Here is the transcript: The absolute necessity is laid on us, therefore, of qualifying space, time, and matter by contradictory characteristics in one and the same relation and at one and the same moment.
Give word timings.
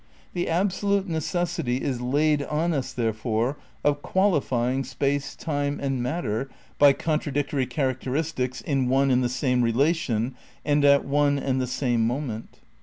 The 0.33 0.49
absolute 0.49 1.07
necessity 1.07 1.77
is 1.83 2.01
laid 2.01 2.41
on 2.41 2.73
us, 2.73 2.91
therefore, 2.91 3.59
of 3.83 4.01
qualifying 4.01 4.83
space, 4.83 5.35
time, 5.35 5.79
and 5.79 6.01
matter 6.01 6.49
by 6.79 6.93
contradictory 6.93 7.67
characteristics 7.67 8.61
in 8.61 8.89
one 8.89 9.11
and 9.11 9.23
the 9.23 9.29
same 9.29 9.61
relation 9.61 10.33
and 10.65 10.83
at 10.83 11.05
one 11.05 11.37
and 11.37 11.61
the 11.61 11.67
same 11.67 12.07
moment. 12.07 12.61